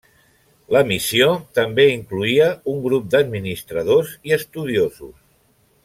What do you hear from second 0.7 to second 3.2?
La missió també incloïa un grup